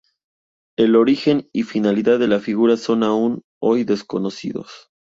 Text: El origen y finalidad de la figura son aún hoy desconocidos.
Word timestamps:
El 0.79 0.95
origen 0.95 1.47
y 1.53 1.61
finalidad 1.61 2.17
de 2.17 2.27
la 2.27 2.39
figura 2.39 2.75
son 2.75 3.03
aún 3.03 3.43
hoy 3.61 3.83
desconocidos. 3.83 4.89